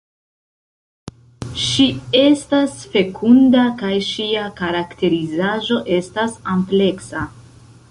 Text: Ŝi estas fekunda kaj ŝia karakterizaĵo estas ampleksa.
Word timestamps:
Ŝi 1.63 1.85
estas 2.21 2.73
fekunda 2.95 3.67
kaj 3.83 3.93
ŝia 4.09 4.49
karakterizaĵo 4.63 5.81
estas 6.01 6.43
ampleksa. 6.57 7.25